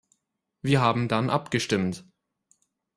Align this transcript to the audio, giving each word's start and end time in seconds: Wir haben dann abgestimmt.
Wir 0.63 0.81
haben 0.81 1.07
dann 1.07 1.29
abgestimmt. 1.29 2.05